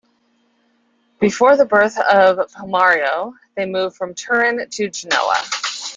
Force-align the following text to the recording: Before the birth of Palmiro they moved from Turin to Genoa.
Before 1.19 1.55
the 1.55 1.65
birth 1.65 1.99
of 1.99 2.49
Palmiro 2.53 3.35
they 3.55 3.67
moved 3.67 3.97
from 3.97 4.15
Turin 4.15 4.67
to 4.67 4.89
Genoa. 4.89 5.43